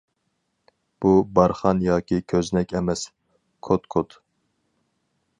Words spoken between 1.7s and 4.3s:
ياكى كۆزنەك ئەمەس، كوت كوت.